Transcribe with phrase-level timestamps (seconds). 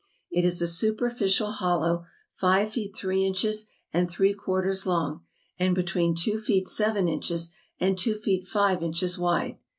[0.31, 5.21] It is a superficial hollow, five feet three inches and three quarters long,
[5.59, 9.59] and between two feet seven inches, and two feet five inches wide.